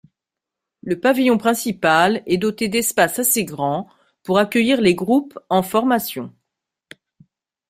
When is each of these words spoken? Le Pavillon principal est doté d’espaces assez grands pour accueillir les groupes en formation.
Le 0.81 0.99
Pavillon 0.99 1.37
principal 1.37 2.23
est 2.25 2.39
doté 2.39 2.69
d’espaces 2.69 3.19
assez 3.19 3.45
grands 3.45 3.87
pour 4.23 4.39
accueillir 4.39 4.81
les 4.81 4.95
groupes 4.95 5.37
en 5.47 5.61
formation. 5.61 6.33